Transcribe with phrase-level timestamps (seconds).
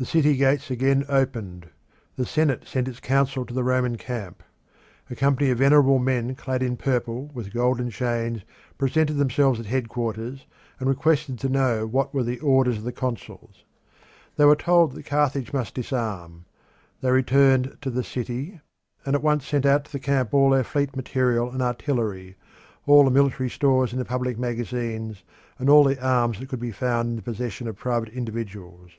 [0.00, 1.70] The city gates again opened.
[2.14, 4.44] The Senate sent its council to the Roman camp.
[5.10, 8.42] A company of venerable men clad in purple, with golden chains,
[8.78, 10.46] presented themselves at headquarters
[10.78, 13.64] and requested to know what were the "orders of the consuls."
[14.36, 16.44] They were told that Carthage must disarm.
[17.00, 18.60] They returned to the city
[19.04, 22.36] and at once sent out to the camp all their fleet material and artillery,
[22.86, 25.24] all the military stores in the public magazines,
[25.58, 28.92] and all the arms that could be found in the possession of private individuals.